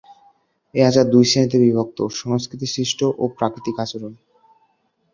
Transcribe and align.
এ 0.73 0.89
আচার 0.89 1.05
দুই 1.09 1.25
শ্রেণীতে 1.25 1.57
বিভক্ত: 1.63 1.99
সংস্কৃতি-সৃষ্ট 2.21 2.99
ও 3.17 3.33
প্রাকৃতিক 3.37 3.75
আচরণ। 3.79 4.13